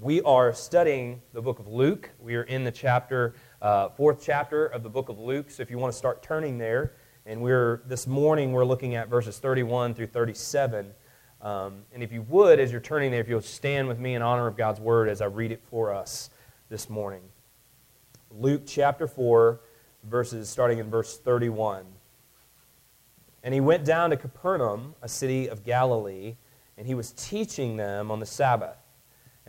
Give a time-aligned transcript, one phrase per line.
[0.00, 2.08] We are studying the book of Luke.
[2.18, 5.50] We are in the chapter, uh, fourth chapter of the book of Luke.
[5.50, 6.94] So if you want to start turning there,
[7.26, 10.94] and we're this morning we're looking at verses 31 through 37.
[11.42, 14.22] Um, and if you would, as you're turning there, if you'll stand with me in
[14.22, 16.30] honor of God's word as I read it for us
[16.70, 17.20] this morning.
[18.30, 19.60] Luke chapter 4,
[20.04, 21.84] verses starting in verse 31.
[23.42, 26.36] And he went down to Capernaum, a city of Galilee,
[26.78, 28.78] and he was teaching them on the Sabbath.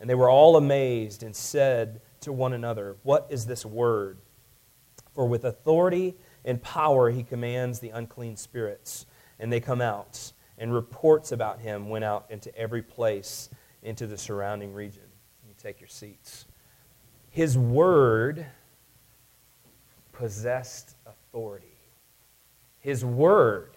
[0.00, 4.18] And they were all amazed and said to one another, What is this word?
[5.14, 9.06] For with authority and power he commands the unclean spirits,
[9.38, 10.32] and they come out.
[10.56, 13.48] And reports about him went out into every place,
[13.82, 15.04] into the surrounding region.
[15.46, 16.46] You take your seats.
[17.30, 18.46] His word
[20.12, 21.78] possessed authority.
[22.78, 23.76] His word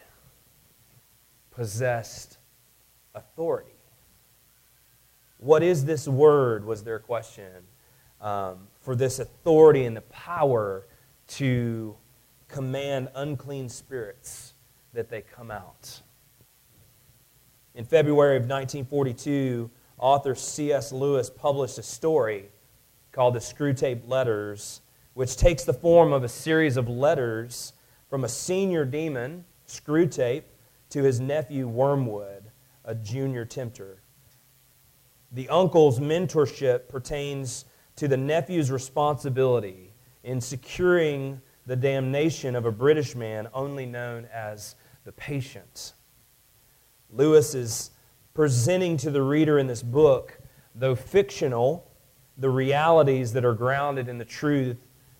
[1.51, 2.37] possessed
[3.15, 3.72] authority.
[5.43, 6.63] What is this word?
[6.63, 7.51] Was their question.
[8.21, 10.87] Um, for this authority and the power
[11.27, 11.97] to
[12.47, 14.53] command unclean spirits
[14.93, 16.01] that they come out.
[17.75, 20.93] In February of 1942, author C.S.
[20.93, 22.45] Lewis published a story
[23.11, 24.79] called The Screwtape Letters,
[25.13, 27.73] which takes the form of a series of letters
[28.09, 30.43] from a senior demon, Screwtape,
[30.91, 32.45] to his nephew Wormwood,
[32.85, 34.02] a junior tempter.
[35.33, 43.15] The uncle's mentorship pertains to the nephew's responsibility in securing the damnation of a British
[43.15, 44.75] man only known as
[45.05, 45.93] the patient.
[47.09, 47.91] Lewis is
[48.33, 50.39] presenting to the reader in this book,
[50.75, 51.91] though fictional,
[52.37, 54.77] the realities that are grounded in the truth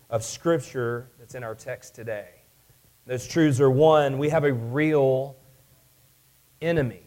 [0.10, 2.30] of Scripture that's in our text today.
[3.06, 5.36] Those truths are one, we have a real
[6.62, 7.03] enemy.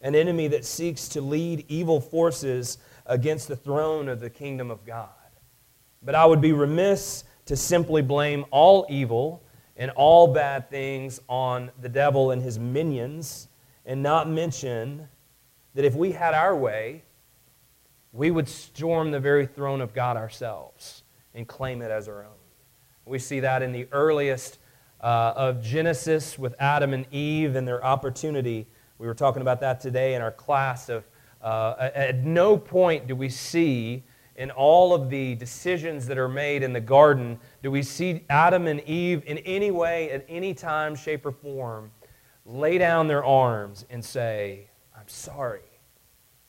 [0.00, 4.84] An enemy that seeks to lead evil forces against the throne of the kingdom of
[4.86, 5.08] God.
[6.02, 9.42] But I would be remiss to simply blame all evil
[9.76, 13.48] and all bad things on the devil and his minions
[13.84, 15.08] and not mention
[15.74, 17.02] that if we had our way,
[18.12, 21.02] we would storm the very throne of God ourselves
[21.34, 22.32] and claim it as our own.
[23.04, 24.58] We see that in the earliest
[25.00, 28.66] uh, of Genesis with Adam and Eve and their opportunity.
[29.00, 30.90] We were talking about that today in our class.
[30.90, 31.04] Of
[31.40, 34.04] uh, at no point do we see
[34.36, 38.66] in all of the decisions that are made in the garden do we see Adam
[38.66, 41.90] and Eve in any way, at any time, shape, or form,
[42.44, 45.62] lay down their arms and say, "I'm sorry.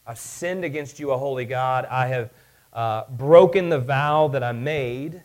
[0.05, 1.85] I've sinned against you, a holy God.
[1.85, 2.31] I have
[2.73, 5.23] uh, broken the vow that I made.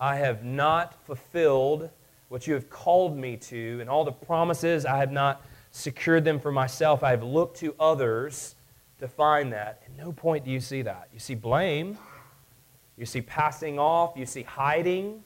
[0.00, 1.90] I have not fulfilled."
[2.28, 5.40] what you have called me to, and all the promises, I have not
[5.78, 7.02] secured them for myself.
[7.02, 8.56] I have looked to others
[8.98, 9.82] to find that.
[9.86, 11.08] At no point do you see that.
[11.12, 11.96] You see blame,
[12.96, 15.22] you see passing off, you see hiding,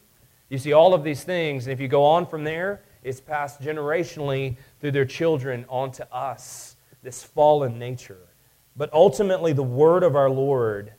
[0.51, 1.67] you see all of these things.
[1.67, 6.77] And if you go on from there, it's passed generationally through their children onto us,
[7.03, 8.29] this fallen nature.
[8.77, 10.93] But ultimately, the word of our Lord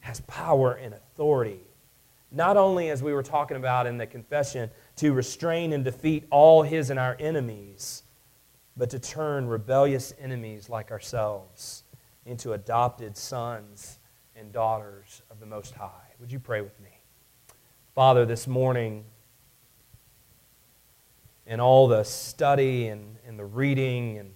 [0.00, 1.60] has power and authority.
[2.30, 6.62] Not only, as we were talking about in the confession, to restrain and defeat all
[6.62, 8.04] his and our enemies,
[8.76, 11.84] but to turn rebellious enemies like ourselves
[12.24, 13.98] into adopted sons
[14.36, 16.14] and daughters of the Most High.
[16.20, 17.00] Would you pray with me?
[17.94, 19.04] Father, this morning,
[21.46, 24.32] in all the study and, and the reading and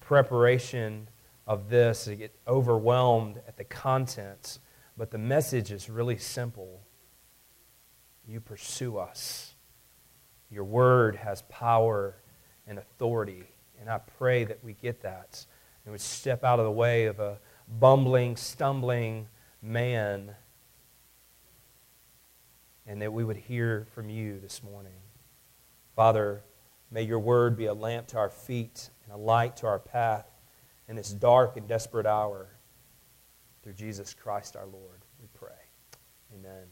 [0.00, 1.08] preparation
[1.46, 4.58] of this, I get overwhelmed at the contents,
[4.96, 6.82] but the message is really simple.
[8.26, 9.54] You pursue us.
[10.50, 12.16] Your word has power
[12.66, 13.44] and authority.
[13.80, 15.44] And I pray that we get that
[15.84, 17.38] and we step out of the way of a
[17.78, 19.28] bumbling, stumbling
[19.62, 20.34] man
[22.86, 25.00] and that we would hear from you this morning.
[25.94, 26.42] Father,
[26.90, 30.26] may your word be a lamp to our feet and a light to our path
[30.88, 32.48] in this dark and desperate hour.
[33.62, 35.50] Through Jesus Christ our Lord, we pray.
[36.34, 36.64] Amen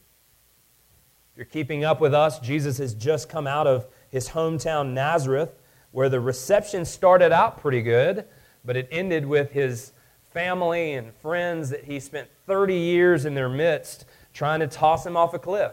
[1.33, 5.55] If you're keeping up with us, Jesus has just come out of his hometown, Nazareth,
[5.97, 8.27] where the reception started out pretty good,
[8.67, 9.93] but it ended with his
[10.31, 14.05] family and friends that he spent 30 years in their midst
[14.35, 15.73] trying to toss him off a cliff.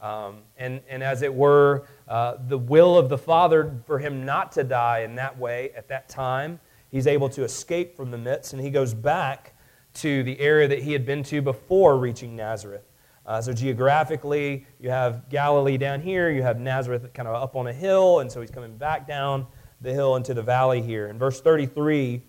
[0.00, 4.50] Um, and, and as it were, uh, the will of the Father for him not
[4.52, 6.58] to die in that way at that time,
[6.90, 9.52] he's able to escape from the midst and he goes back
[9.96, 12.86] to the area that he had been to before reaching Nazareth.
[13.26, 17.66] Uh, so geographically, you have Galilee down here, you have Nazareth kind of up on
[17.66, 19.46] a hill, and so he's coming back down
[19.80, 21.06] the hill into the valley here.
[21.08, 22.22] In verse 33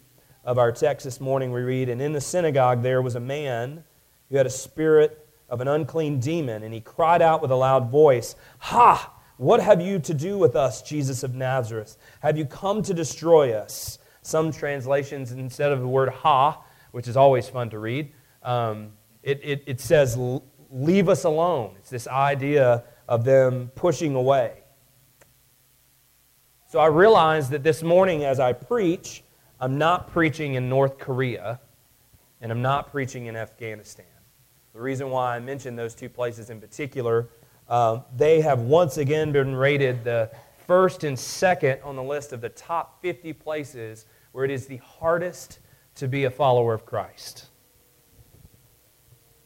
[0.46, 3.84] of our text this morning, we read, And in the synagogue there was a man
[4.30, 7.92] who had a spirit of an unclean demon, and he cried out with a loud
[7.92, 9.12] voice, Ha!
[9.38, 11.98] What have you to do with us, Jesus of Nazareth?
[12.22, 14.00] Have you come to destroy us?
[14.22, 18.14] Some translations, instead of the word ha, which is always fun to read,
[18.44, 18.94] um,
[19.24, 20.18] it, it, it says,
[20.76, 21.74] Leave us alone.
[21.80, 24.58] It's this idea of them pushing away.
[26.68, 29.24] So I realized that this morning as I preach,
[29.62, 31.62] I'm not preaching in North Korea
[32.42, 34.06] and I'm not preaching in Afghanistan.
[34.74, 37.30] The reason why I mention those two places in particular,
[37.70, 40.30] uh, they have once again been rated the
[40.68, 44.78] first and second on the list of the top 50 places where it is the
[44.78, 45.60] hardest
[45.96, 47.46] to be a follower of Christ.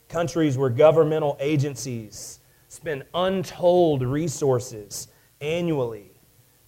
[0.10, 5.08] Countries where governmental agencies spend untold resources
[5.40, 6.12] annually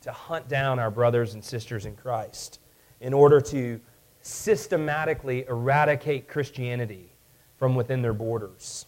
[0.02, 2.60] to hunt down our brothers and sisters in Christ
[3.02, 3.80] in order to
[4.22, 7.12] systematically eradicate Christianity
[7.58, 8.86] from within their borders.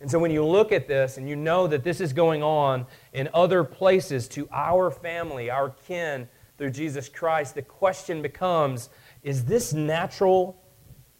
[0.00, 2.86] And so when you look at this and you know that this is going on
[3.12, 6.28] in other places to our family, our kin,
[6.58, 8.90] through Jesus Christ, the question becomes
[9.22, 10.60] is this natural,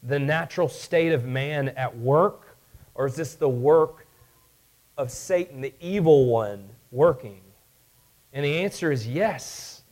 [0.06, 2.56] the natural state of man at work,
[2.94, 4.06] or is this the work
[4.96, 7.40] of Satan, the evil one, working?
[8.32, 9.82] And the answer is yes.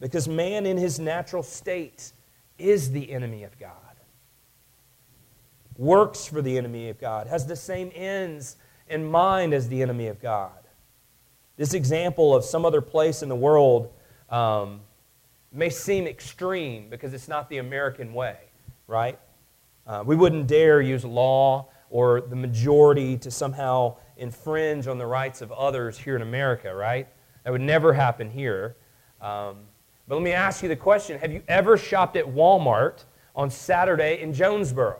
[0.00, 2.12] Because man in his natural state
[2.58, 3.72] is the enemy of God,
[5.76, 8.56] works for the enemy of God, has the same ends
[8.88, 10.52] in mind as the enemy of God.
[11.56, 13.90] This example of some other place in the world
[14.28, 14.80] um,
[15.52, 18.36] may seem extreme because it's not the American way,
[18.86, 19.18] right?
[19.86, 25.42] Uh, we wouldn't dare use law or the majority to somehow infringe on the rights
[25.42, 27.08] of others here in America, right?
[27.44, 28.76] That would never happen here.
[29.20, 29.58] Um,
[30.08, 33.04] but let me ask you the question Have you ever shopped at Walmart
[33.34, 34.98] on Saturday in Jonesboro?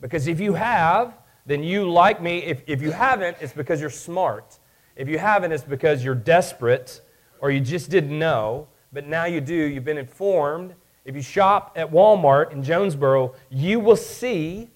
[0.00, 1.16] Because if you have,
[1.46, 4.58] then you, like me, if, if you haven't, it's because you're smart.
[4.96, 7.00] If you haven't, it's because you're desperate
[7.40, 9.54] or you just didn't know, but now you do.
[9.54, 10.74] You've been informed.
[11.04, 14.70] If you shop at Walmart in Jonesboro, you will see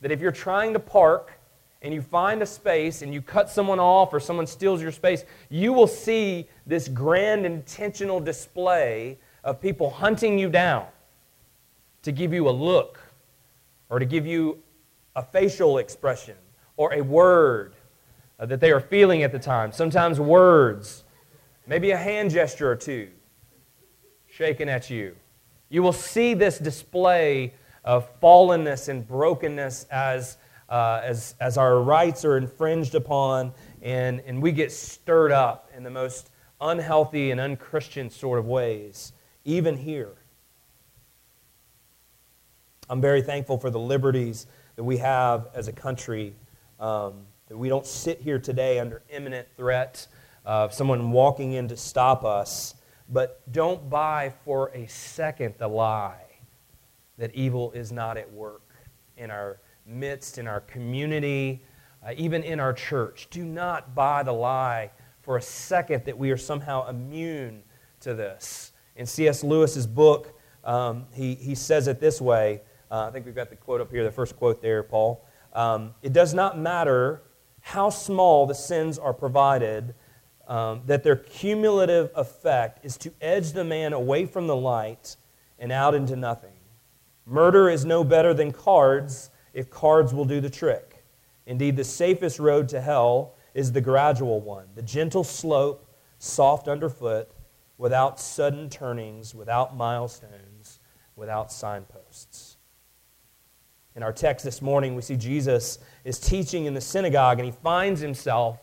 [0.00, 1.38] that if you're trying to park
[1.82, 5.24] and you find a space and you cut someone off or someone steals your space,
[5.48, 10.86] you will see this grand intentional display of people hunting you down
[12.02, 13.00] to give you a look
[13.88, 14.58] or to give you
[15.14, 16.34] a facial expression
[16.76, 17.74] or a word
[18.40, 19.70] uh, that they are feeling at the time.
[19.72, 21.04] Sometimes words,
[21.66, 23.08] maybe a hand gesture or two
[24.28, 25.16] shaken at you.
[25.68, 27.54] You will see this display
[27.84, 30.36] of fallenness and brokenness as
[30.68, 35.82] uh, as, as our rights are infringed upon and, and we get stirred up in
[35.82, 36.30] the most
[36.60, 39.12] unhealthy and unchristian sort of ways,
[39.44, 40.12] even here.
[42.90, 44.46] I'm very thankful for the liberties
[44.76, 46.34] that we have as a country,
[46.80, 47.14] um,
[47.48, 50.06] that we don't sit here today under imminent threat
[50.44, 52.74] of someone walking in to stop us.
[53.08, 56.24] But don't buy for a second the lie
[57.16, 58.62] that evil is not at work
[59.16, 61.64] in our midst, in our community,
[62.06, 63.28] uh, even in our church.
[63.30, 64.90] Do not buy the lie
[65.22, 67.62] for a second that we are somehow immune
[68.00, 68.72] to this.
[68.96, 69.42] In C.S.
[69.42, 72.60] Lewis's book, um, he, he says it this way.
[72.90, 75.24] Uh, I think we've got the quote up here, the first quote there, Paul.
[75.52, 77.22] Um, it does not matter
[77.60, 79.94] how small the sins are provided,
[80.48, 85.16] um, that their cumulative effect is to edge the man away from the light
[85.58, 86.54] and out into nothing.
[87.26, 91.04] Murder is no better than cards if cards will do the trick.
[91.46, 95.86] Indeed, the safest road to hell is the gradual one, the gentle slope,
[96.18, 97.30] soft underfoot,
[97.76, 100.80] without sudden turnings, without milestones,
[101.16, 102.56] without signposts.
[103.94, 107.52] In our text this morning, we see Jesus is teaching in the synagogue, and he
[107.52, 108.60] finds himself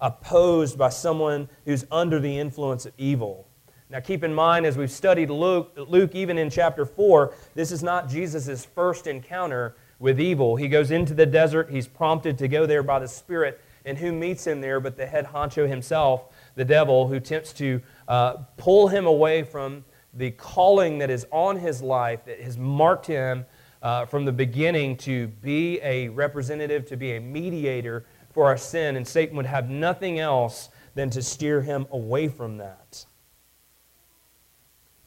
[0.00, 3.48] opposed by someone who's under the influence of evil.
[3.88, 7.82] Now, keep in mind, as we've studied Luke, Luke even in chapter 4, this is
[7.82, 10.56] not Jesus' first encounter with evil.
[10.56, 11.70] He goes into the desert.
[11.70, 13.60] He's prompted to go there by the Spirit.
[13.84, 16.24] And who meets him there but the head honcho himself,
[16.56, 21.56] the devil, who attempts to uh, pull him away from the calling that is on
[21.56, 23.46] his life that has marked him
[23.82, 28.04] uh, from the beginning to be a representative, to be a mediator
[28.36, 32.58] for our sin, and Satan would have nothing else than to steer him away from
[32.58, 33.06] that.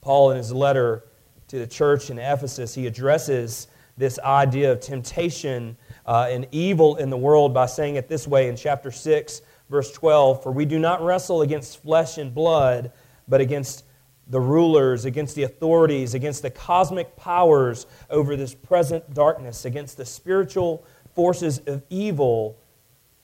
[0.01, 1.03] Paul, in his letter
[1.50, 3.67] to the church in Ephesus, he addresses
[3.98, 8.50] this idea of temptation uh, and evil in the world by saying it this way
[8.50, 12.91] in chapter 6, verse 12 For we do not wrestle against flesh and blood,
[13.27, 13.86] but against
[14.25, 20.05] the rulers, against the authorities, against the cosmic powers over this present darkness, against the
[20.05, 20.83] spiritual
[21.13, 22.57] forces of evil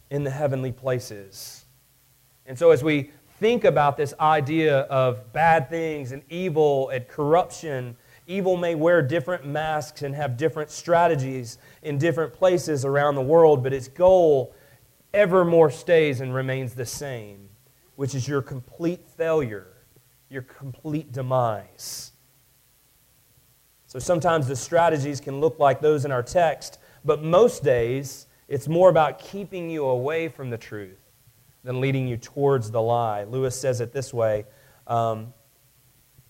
[0.09, 1.65] in the heavenly places.
[2.45, 7.97] And so, as we think about this idea of bad things and evil and corruption,
[8.27, 13.63] evil may wear different masks and have different strategies in different places around the world,
[13.63, 14.53] but its goal
[15.13, 17.50] evermore stays and remains the same,
[17.95, 19.75] which is your complete failure
[20.29, 22.12] your complete demise.
[23.88, 28.67] So sometimes the strategies can look like those in our text, but most days it's
[28.67, 30.99] more about keeping you away from the truth
[31.63, 33.23] than leading you towards the lie.
[33.23, 34.45] Lewis says it this way
[34.87, 35.33] um,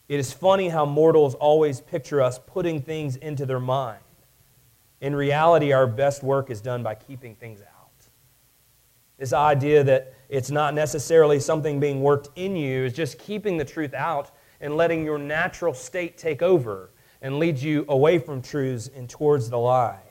[0.08, 4.00] It is funny how mortals always picture us putting things into their mind.
[5.02, 7.68] In reality, our best work is done by keeping things out.
[9.18, 13.66] This idea that it's not necessarily something being worked in you, is just keeping the
[13.66, 14.32] truth out
[14.62, 16.92] and letting your natural state take over
[17.22, 20.02] and lead you away from truths and towards the lie.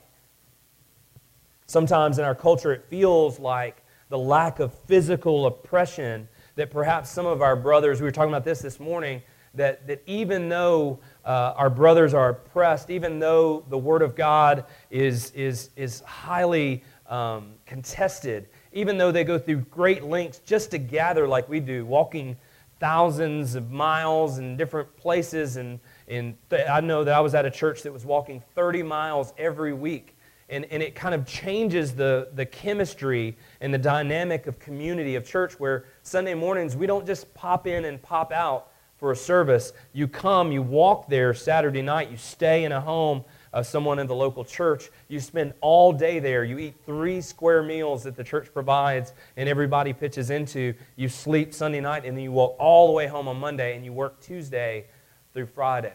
[1.67, 7.25] Sometimes in our culture, it feels like the lack of physical oppression that perhaps some
[7.25, 9.21] of our brothers, we were talking about this this morning,
[9.55, 14.65] that, that even though uh, our brothers are oppressed, even though the Word of God
[14.91, 20.77] is, is, is highly um, contested, even though they go through great lengths just to
[20.77, 22.35] gather like we do, walking
[22.79, 25.57] thousands of miles in different places.
[25.57, 26.35] And, and
[26.69, 30.14] I know that I was at a church that was walking 30 miles every week.
[30.47, 35.25] And, and it kind of changes the, the chemistry and the dynamic of community of
[35.25, 39.73] church where Sunday mornings we don't just pop in and pop out for a service.
[39.91, 43.23] You come, you walk there Saturday night, you stay in a home
[43.55, 44.89] of someone in the local church.
[45.07, 46.43] You spend all day there.
[46.43, 50.73] You eat three square meals that the church provides and everybody pitches into.
[50.97, 53.85] You sleep Sunday night and then you walk all the way home on Monday and
[53.85, 54.85] you work Tuesday
[55.33, 55.93] through Friday.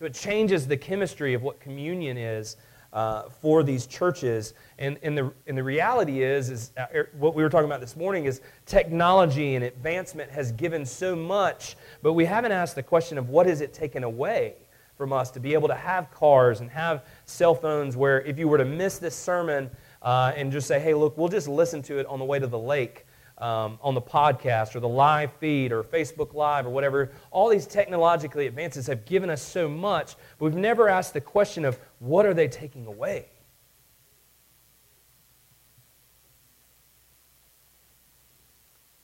[0.00, 2.56] So it changes the chemistry of what communion is
[2.92, 4.54] uh, for these churches.
[4.78, 7.80] And, and, the, and the reality is, is uh, er, what we were talking about
[7.80, 12.82] this morning is technology and advancement has given so much, but we haven't asked the
[12.82, 14.54] question of what has it taken away
[14.96, 18.46] from us to be able to have cars and have cell phones where if you
[18.46, 19.70] were to miss this sermon
[20.02, 22.46] uh, and just say, hey, look, we'll just listen to it on the way to
[22.46, 23.06] the lake.
[23.38, 27.10] Um, on the podcast or the live feed or Facebook Live or whatever.
[27.30, 31.64] All these technologically advances have given us so much, but we've never asked the question
[31.64, 33.26] of what are they taking away?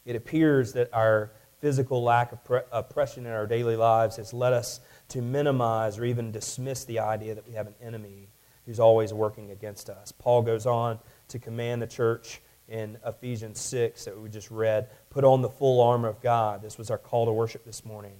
[0.04, 2.38] It appears that our physical lack of
[2.72, 7.34] oppression in our daily lives has led us to minimize or even dismiss the idea
[7.34, 8.28] that we have an enemy
[8.64, 10.12] who's always working against us.
[10.12, 10.98] Paul goes on
[11.28, 15.80] to command the church in Ephesians 6 that we just read put on the full
[15.80, 16.62] armor of God.
[16.62, 18.16] This was our call to worship this morning.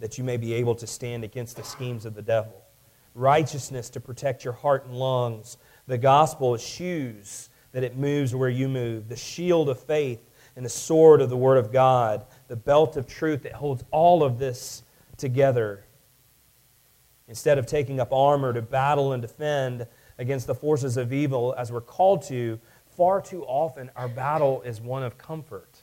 [0.00, 2.65] That you may be able to stand against the schemes of the devil.
[3.16, 5.56] Righteousness to protect your heart and lungs.
[5.86, 9.08] The gospel is shoes that it moves where you move.
[9.08, 10.20] The shield of faith
[10.54, 12.26] and the sword of the word of God.
[12.48, 14.82] The belt of truth that holds all of this
[15.16, 15.86] together.
[17.26, 19.86] Instead of taking up armor to battle and defend
[20.18, 24.78] against the forces of evil as we're called to, far too often our battle is
[24.78, 25.82] one of comfort.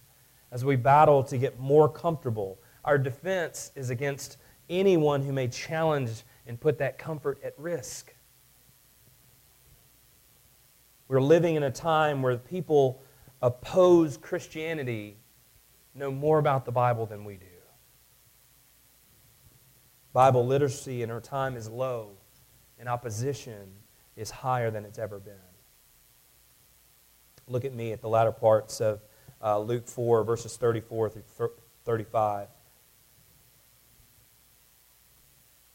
[0.52, 4.38] As we battle to get more comfortable, our defense is against
[4.70, 8.14] anyone who may challenge and put that comfort at risk.
[11.08, 13.02] We're living in a time where people
[13.42, 15.18] oppose Christianity
[15.94, 17.46] know more about the Bible than we do.
[20.14, 22.18] Bible literacy in our time is low,
[22.80, 23.72] and opposition
[24.16, 25.34] is higher than it's ever been.
[27.48, 29.02] Look at me at the latter parts of
[29.42, 31.52] uh, Luke 4, verses 34 through
[31.84, 32.48] 35.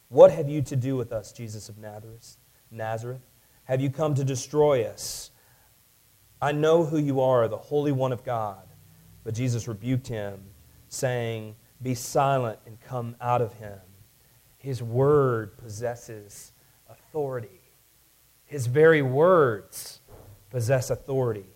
[0.09, 2.37] What have you to do with us, Jesus of Nazareth?
[2.71, 3.21] Nazareth?
[3.65, 5.31] Have you come to destroy us?
[6.41, 8.63] I know who you are, the Holy One of God.
[9.25, 10.41] But Jesus rebuked him,
[10.89, 13.79] saying, Be silent and come out of him.
[14.57, 16.53] His word possesses
[16.89, 17.61] authority.
[18.47, 20.01] His very words
[20.49, 21.47] possess authority.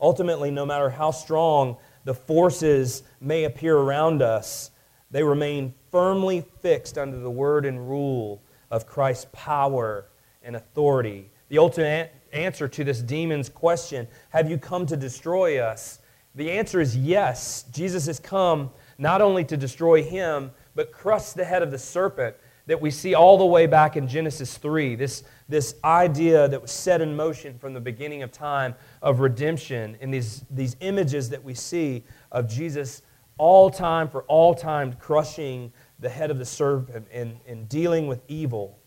[0.00, 4.72] Ultimately, no matter how strong the forces may appear around us,
[5.12, 10.06] They remain firmly fixed under the word and rule of Christ's power
[10.42, 11.30] and authority.
[11.50, 16.00] The ultimate answer to this demon's question, Have you come to destroy us?
[16.34, 17.66] The answer is yes.
[17.70, 22.34] Jesus has come not only to destroy him, but crush the head of the serpent
[22.66, 24.94] that we see all the way back in Genesis 3.
[24.94, 29.98] This, this idea that was set in motion from the beginning of time of redemption,
[30.00, 33.02] and these, these images that we see of Jesus
[33.38, 38.78] all time for all time crushing the head of the serpent and, dealing with evil.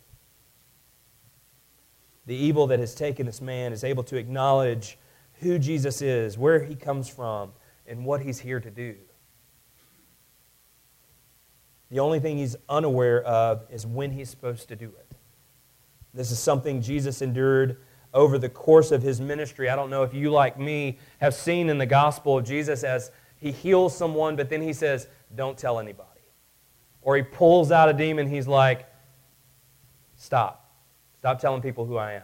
[2.25, 4.97] The evil that has taken this man is able to acknowledge
[5.41, 7.51] who Jesus is, where he comes from,
[7.87, 8.95] and what he's here to do.
[11.91, 15.11] The only thing he's unaware of is when he's supposed to do it.
[16.13, 17.77] This is something Jesus endured
[18.13, 19.69] over the course of his ministry.
[19.69, 23.11] I don't know if you, like me, have seen in the gospel of Jesus as
[23.37, 26.09] he heals someone, but then he says, Don't tell anybody.
[27.01, 28.87] Or he pulls out a demon, he's like,
[30.15, 30.71] Stop.
[31.19, 32.23] Stop telling people who I am.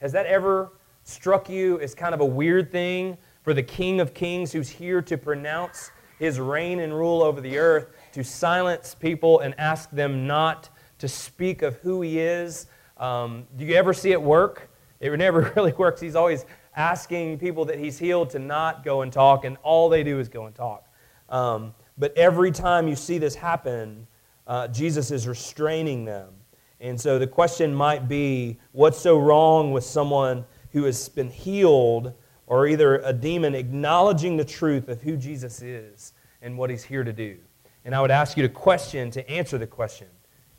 [0.00, 0.72] Has that ever
[1.04, 5.02] struck you as kind of a weird thing for the King of Kings who's here
[5.02, 10.26] to pronounce his reign and rule over the earth, to silence people and ask them
[10.26, 12.66] not to speak of who he is?
[12.98, 14.70] Um, do you ever see it work?
[15.00, 16.00] It never really works.
[16.00, 16.44] He's always
[16.76, 20.28] asking people that he's healed to not go and talk, and all they do is
[20.28, 20.86] go and talk.
[21.28, 24.06] Um, but every time you see this happen,
[24.46, 26.32] uh, Jesus is restraining them.
[26.80, 32.14] And so the question might be what's so wrong with someone who has been healed
[32.46, 37.04] or either a demon acknowledging the truth of who Jesus is and what he's here
[37.04, 37.36] to do?
[37.84, 40.08] And I would ask you to question, to answer the question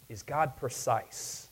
[0.10, 1.51] is God precise?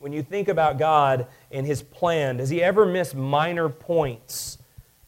[0.00, 4.56] When you think about God and his plan, does he ever miss minor points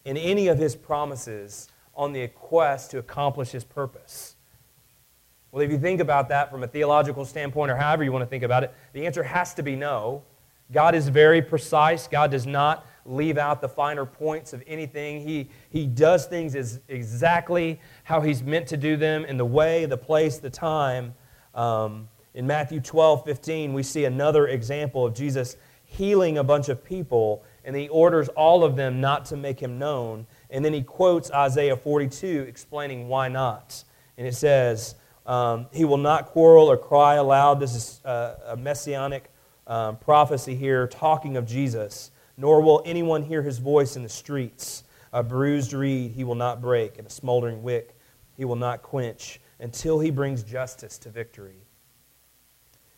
[0.05, 4.37] in any of his promises on the quest to accomplish his purpose?
[5.51, 8.29] Well, if you think about that from a theological standpoint or however you want to
[8.29, 10.25] think about it, the answer has to be no.
[10.71, 12.07] God is very precise.
[12.07, 15.27] God does not leave out the finer points of anything.
[15.27, 19.87] He, he does things as exactly how He's meant to do them in the way,
[19.87, 21.15] the place, the time.
[21.55, 26.83] Um, in Matthew 12, 15, we see another example of Jesus healing a bunch of
[26.83, 30.27] people, and he orders all of them not to make him known.
[30.49, 33.85] And then he quotes Isaiah 42, explaining why not.
[34.17, 34.95] And it says,
[35.27, 37.61] um, He will not quarrel or cry aloud.
[37.61, 39.31] This is uh, a messianic
[39.67, 42.11] um, prophecy here, talking of Jesus.
[42.39, 44.85] Nor will anyone hear his voice in the streets.
[45.13, 47.95] A bruised reed he will not break, and a smoldering wick
[48.35, 51.67] he will not quench until he brings justice to victory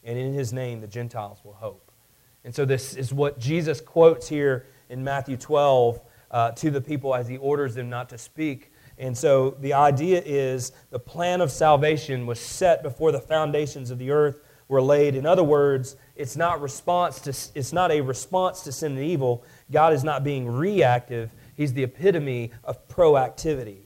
[0.05, 1.91] and in his name the Gentiles will hope.
[2.45, 7.15] And so, this is what Jesus quotes here in Matthew 12 uh, to the people
[7.15, 8.73] as he orders them not to speak.
[8.99, 13.99] And so, the idea is the plan of salvation was set before the foundations of
[13.99, 15.15] the earth were laid.
[15.15, 19.45] In other words, it's not, response to, it's not a response to sin and evil.
[19.71, 23.85] God is not being reactive, He's the epitome of proactivity.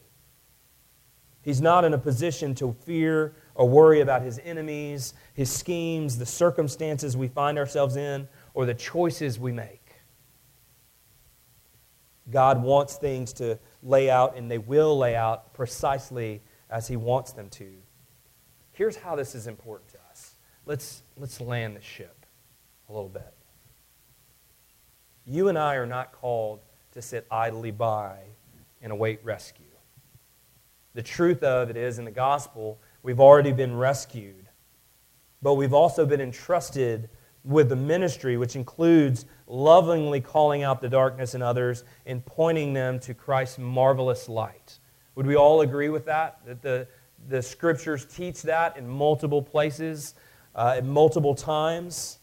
[1.42, 6.24] He's not in a position to fear or worry about his enemies, his schemes, the
[6.24, 9.96] circumstances we find ourselves in, or the choices we make.
[12.30, 16.40] God wants things to lay out, and they will lay out precisely
[16.70, 17.68] as he wants them to.
[18.72, 20.34] Here's how this is important to us.
[20.64, 22.26] Let's, let's land the ship
[22.88, 23.34] a little bit.
[25.24, 26.60] You and I are not called
[26.92, 28.18] to sit idly by
[28.80, 29.64] and await rescue.
[30.94, 34.50] The truth of it is, in the gospel, We've already been rescued.
[35.40, 37.08] But we've also been entrusted
[37.42, 43.00] with the ministry, which includes lovingly calling out the darkness in others and pointing them
[43.00, 44.78] to Christ's marvelous light.
[45.14, 46.40] Would we all agree with that?
[46.44, 46.86] That the,
[47.30, 50.12] the scriptures teach that in multiple places,
[50.54, 52.18] uh, at multiple times?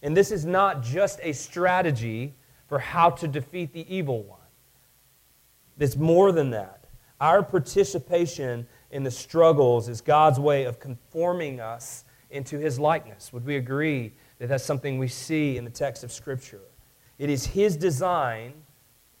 [0.00, 2.36] And this is not just a strategy
[2.68, 4.38] for how to defeat the evil one,
[5.76, 6.84] it's more than that.
[7.20, 13.32] Our participation in the struggles is God's way of conforming us into his likeness.
[13.32, 16.60] Would we agree that that's something we see in the text of Scripture?
[17.18, 18.52] It is his design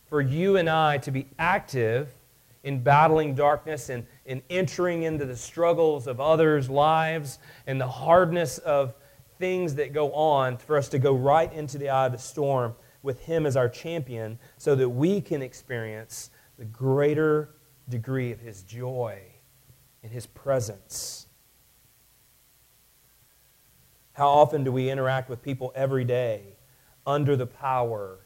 [0.06, 2.14] for you and I to be active
[2.62, 8.58] in battling darkness and in entering into the struggles of others' lives and the hardness
[8.58, 8.94] of
[9.38, 12.74] things that go on, for us to go right into the eye of the storm
[13.02, 17.50] with him as our champion so that we can experience the greater
[17.88, 19.20] degree of his joy
[20.06, 21.26] in His presence.
[24.12, 26.56] How often do we interact with people every day
[27.04, 28.20] under the power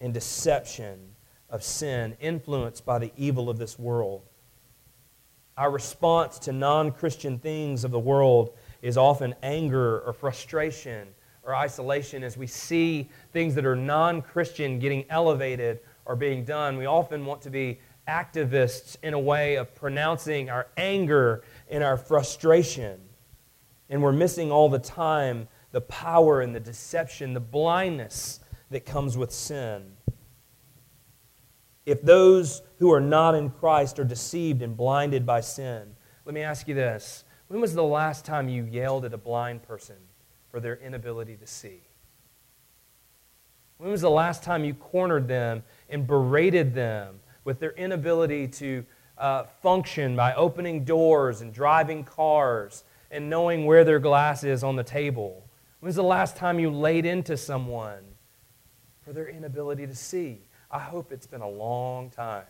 [0.00, 1.16] and deception
[1.50, 4.22] of sin, influenced by the evil of this world?
[5.56, 11.08] Our response to non Christian things of the world is often anger or frustration
[11.42, 16.76] or isolation as we see things that are non Christian getting elevated or being done.
[16.76, 17.80] We often want to be
[18.10, 23.00] activists in a way of pronouncing our anger and our frustration.
[23.88, 29.16] And we're missing all the time the power and the deception, the blindness that comes
[29.16, 29.92] with sin.
[31.86, 35.94] If those who are not in Christ are deceived and blinded by sin,
[36.24, 37.24] let me ask you this.
[37.46, 39.96] When was the last time you yelled at a blind person
[40.50, 41.82] for their inability to see?
[43.78, 48.84] When was the last time you cornered them and berated them with their inability to
[49.18, 54.76] uh, function by opening doors and driving cars and knowing where their glass is on
[54.76, 55.46] the table?
[55.80, 58.04] When was the last time you laid into someone
[59.02, 60.42] for their inability to see?
[60.70, 62.44] I hope it's been a long time.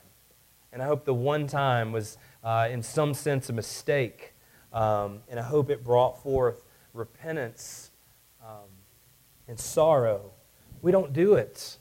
[0.73, 4.35] And I hope the one time was, uh, in some sense, a mistake.
[4.73, 7.91] Um, and I hope it brought forth repentance
[8.43, 8.69] um,
[9.49, 10.31] and sorrow.
[10.83, 11.79] We don't do it.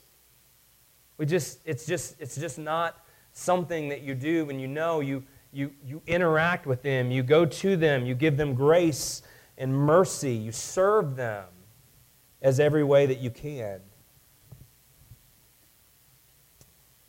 [1.20, 3.04] We just, it's just, it's just not
[3.34, 7.44] something that you do when you know you, you, you interact with them, you go
[7.44, 9.20] to them, you give them grace
[9.58, 10.32] and mercy.
[10.32, 11.44] You serve them
[12.40, 13.82] as every way that you can.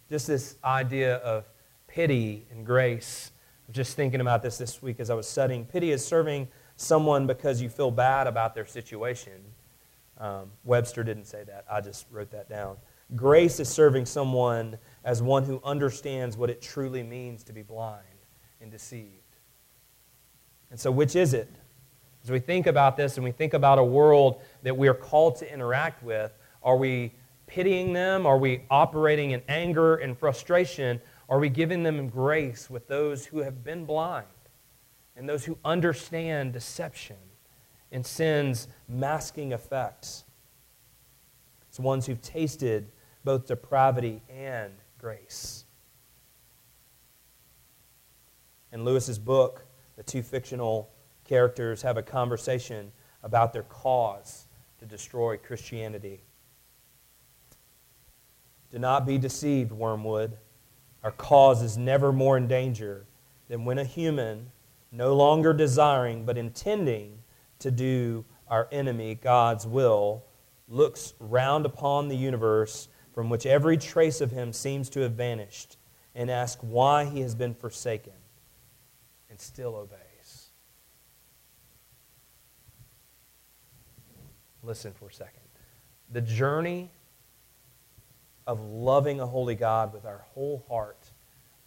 [0.10, 1.45] Just this idea of
[1.88, 3.32] pity and grace.
[3.65, 5.63] I'm just thinking about this this week as I was studying.
[5.63, 9.41] Pity is serving someone because you feel bad about their situation.
[10.17, 12.76] Um, Webster didn't say that, I just wrote that down.
[13.15, 18.06] Grace is serving someone as one who understands what it truly means to be blind
[18.62, 19.17] and deceived.
[20.69, 21.50] And so, which is it?
[22.24, 25.36] As we think about this and we think about a world that we are called
[25.38, 26.32] to interact with,
[26.63, 27.13] are we
[27.47, 28.26] pitying them?
[28.26, 31.02] Are we operating in anger and frustration?
[31.28, 34.28] Are we giving them grace with those who have been blind
[35.17, 37.17] and those who understand deception
[37.91, 40.24] and sin's masking effects?
[41.67, 42.91] It's ones who've tasted
[43.23, 45.65] both depravity and grace.
[48.71, 49.65] In Lewis's book,
[49.97, 50.89] the two fictional
[51.25, 52.91] characters have a conversation
[53.23, 54.47] about their cause
[54.79, 56.23] to destroy Christianity.
[58.71, 60.38] Do not be deceived, Wormwood.
[61.03, 63.05] Our cause is never more in danger
[63.47, 64.51] than when a human,
[64.91, 67.19] no longer desiring but intending
[67.60, 70.23] to do our enemy God's will,
[70.67, 75.78] looks round upon the universe from which every trace of him seems to have vanished
[76.15, 78.13] and ask why he has been forsaken
[79.30, 80.02] and still obeys.
[84.63, 85.41] listen for a second.
[86.12, 86.91] The journey
[88.47, 91.12] of loving a holy God with our whole heart,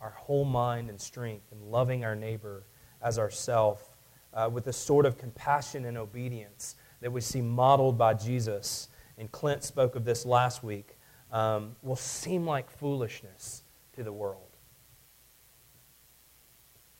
[0.01, 2.65] our whole mind and strength, and loving our neighbor
[3.03, 3.97] as ourself
[4.33, 9.31] uh, with the sort of compassion and obedience that we see modeled by Jesus, and
[9.31, 10.97] Clint spoke of this last week,
[11.31, 13.63] um, will seem like foolishness
[13.95, 14.41] to the world.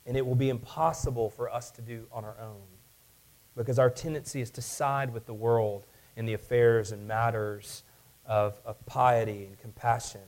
[0.07, 2.63] And it will be impossible for us to do on our own
[3.57, 7.83] because our tendency is to side with the world in the affairs and matters
[8.27, 10.21] of, of piety and compassion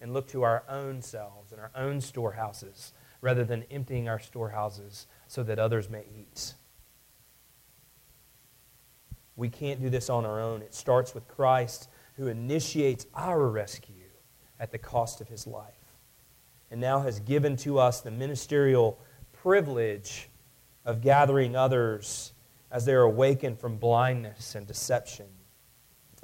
[0.00, 5.06] and look to our own selves and our own storehouses rather than emptying our storehouses
[5.26, 6.54] so that others may eat.
[9.36, 10.62] We can't do this on our own.
[10.62, 13.94] It starts with Christ who initiates our rescue
[14.60, 15.74] at the cost of his life
[16.70, 18.98] and now has given to us the ministerial
[19.32, 20.28] privilege
[20.84, 22.32] of gathering others
[22.70, 25.26] as they're awakened from blindness and deception.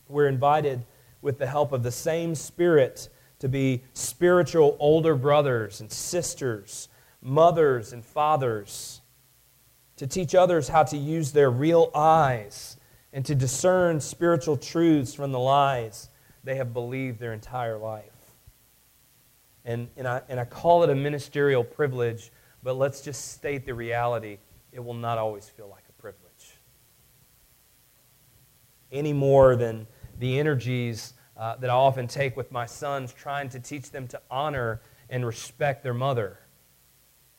[0.09, 0.85] We're invited,
[1.23, 6.89] with the help of the same Spirit, to be spiritual older brothers and sisters,
[7.23, 9.03] mothers and fathers,
[9.97, 12.77] to teach others how to use their real eyes
[13.13, 16.09] and to discern spiritual truths from the lies
[16.45, 18.05] they have believed their entire life.
[19.65, 22.31] And, and, I, and I call it a ministerial privilege,
[22.63, 24.39] but let's just state the reality
[24.73, 26.57] it will not always feel like a privilege.
[28.93, 29.87] any more than
[30.19, 34.21] the energies uh, that I often take with my sons, trying to teach them to
[34.31, 36.39] honor and respect their mother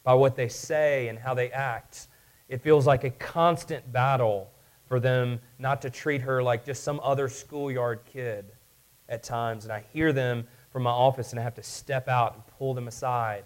[0.03, 2.07] by what they say and how they act.
[2.49, 4.50] It feels like a constant battle
[4.91, 8.51] for them not to treat her like just some other schoolyard kid
[9.07, 9.63] at times.
[9.63, 12.73] And I hear them from my office, and I have to step out and pull
[12.73, 13.45] them aside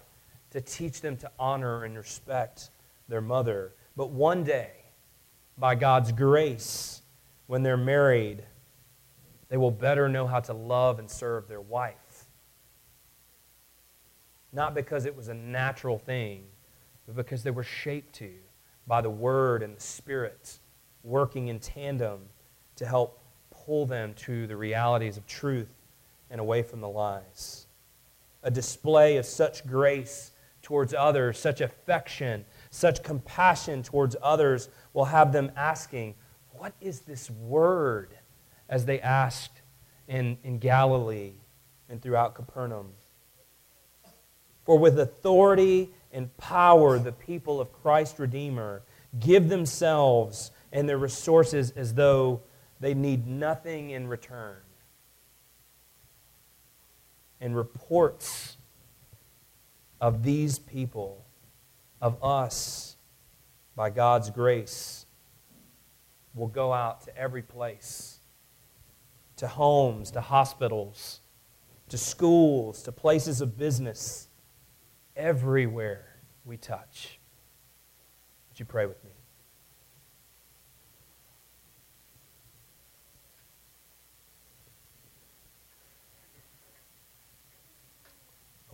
[0.50, 2.70] to teach them to honor and respect
[3.06, 3.74] their mother.
[3.96, 4.72] But one day,
[5.56, 7.02] by God's grace,
[7.46, 8.42] when they're married,
[9.48, 12.24] they will better know how to love and serve their wife.
[14.52, 16.46] Not because it was a natural thing,
[17.06, 18.32] but because they were shaped to
[18.88, 20.58] by the Word and the Spirit,
[21.06, 22.20] working in tandem
[22.74, 25.72] to help pull them to the realities of truth
[26.30, 27.66] and away from the lies.
[28.42, 35.32] A display of such grace towards others, such affection, such compassion towards others will have
[35.32, 36.14] them asking,
[36.50, 38.18] What is this word?
[38.68, 39.62] as they asked
[40.08, 41.34] in, in Galilee
[41.88, 42.88] and throughout Capernaum.
[44.64, 48.82] For with authority and power, the people of Christ Redeemer
[49.20, 52.42] give themselves and their resources as though
[52.80, 54.56] they need nothing in return.
[57.40, 58.56] And reports
[60.00, 61.24] of these people,
[62.00, 62.96] of us,
[63.74, 65.06] by God's grace,
[66.34, 68.20] will go out to every place
[69.36, 71.20] to homes, to hospitals,
[71.88, 74.28] to schools, to places of business,
[75.14, 76.06] everywhere
[76.44, 77.18] we touch.
[78.48, 79.15] Would you pray with me?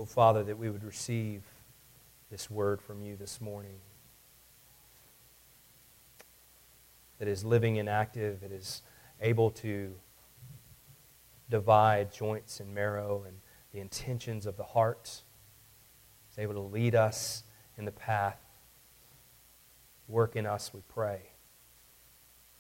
[0.03, 1.45] Oh, Father, that we would receive
[2.29, 3.79] this word from you this morning.
[7.21, 8.83] That is living and active, it is
[9.21, 9.95] able to
[11.49, 13.37] divide joints and marrow and
[13.73, 15.23] the intentions of the heart.
[16.29, 17.45] It's able to lead us
[17.79, 18.41] in the path.
[20.09, 21.21] Work in us, we pray.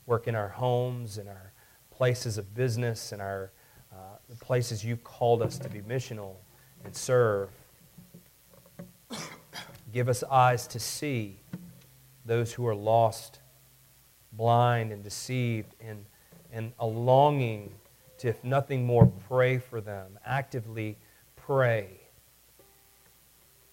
[0.07, 1.52] Work in our homes, in our
[1.90, 3.50] places of business, in our
[3.92, 6.37] uh, the places you called us to be missional
[6.85, 7.51] and serve.
[9.92, 11.38] Give us eyes to see
[12.25, 13.40] those who are lost,
[14.33, 16.07] blind, and deceived, and,
[16.53, 17.75] and a longing
[18.18, 20.18] to, if nothing more, pray for them.
[20.25, 20.97] Actively
[21.37, 21.88] pray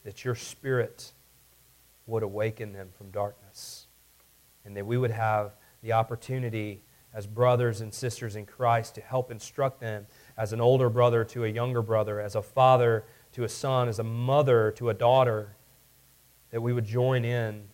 [0.04, 1.13] that your spirit
[2.08, 3.88] would awaken them from darkness
[4.65, 5.52] and that we would have
[5.84, 6.82] the opportunity
[7.13, 10.06] as brothers and sisters in Christ to help instruct them
[10.39, 13.99] as an older brother to a younger brother, as a father to a son, as
[13.99, 15.58] a mother to a daughter,
[16.52, 17.67] that we would join in,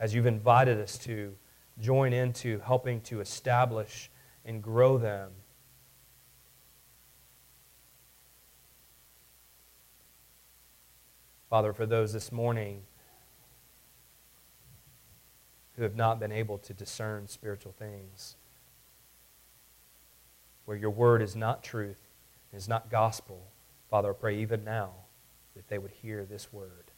[0.00, 1.36] as you've invited us to,
[1.78, 4.10] join into helping to establish
[4.46, 5.30] and grow them.
[11.50, 12.84] Father, for those this morning
[15.76, 18.36] who have not been able to discern spiritual things,
[20.64, 22.00] where your word is not truth,
[22.52, 23.50] is not gospel,
[23.90, 24.90] Father, I pray even now
[25.54, 26.90] that they would hear this word.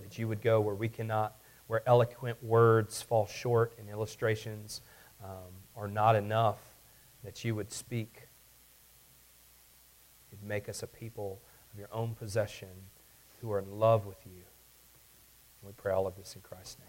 [0.00, 4.80] That you would go where we cannot, where eloquent words fall short and illustrations
[5.22, 6.58] um, are not enough,
[7.22, 8.28] that you would speak
[10.34, 11.40] You'd make us a people
[11.72, 12.68] of your own possession
[13.40, 14.32] who are in love with you.
[14.32, 16.88] And we pray all of this in Christ's name.